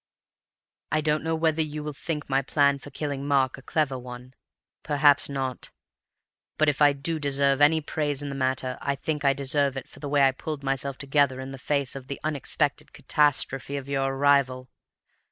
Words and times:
"I 0.91 1.01
don't 1.01 1.23
know 1.23 1.35
whether 1.35 1.61
you 1.61 1.83
will 1.83 1.93
think 1.93 2.27
my 2.27 2.41
plan 2.41 2.79
for 2.79 2.89
killing 2.89 3.27
Mark 3.27 3.59
a 3.59 3.61
clever 3.61 3.99
one. 3.99 4.33
Perhaps 4.81 5.29
not. 5.29 5.69
But 6.57 6.67
if 6.69 6.81
I 6.81 6.91
do 6.91 7.19
deserve 7.19 7.61
any 7.61 7.81
praise 7.81 8.23
in 8.23 8.29
the 8.29 8.33
matter, 8.33 8.79
I 8.81 8.95
think 8.95 9.23
I 9.23 9.33
deserve 9.33 9.77
it 9.77 9.87
for 9.87 9.99
the 9.99 10.09
way 10.09 10.23
I 10.23 10.31
pulled 10.31 10.63
myself 10.63 10.97
together 10.97 11.39
in 11.39 11.51
the 11.51 11.59
face 11.59 11.95
of 11.95 12.07
the 12.07 12.19
unexpected 12.23 12.93
catastrophe 12.93 13.77
of 13.77 13.87
your 13.87 14.11
arrival. 14.15 14.71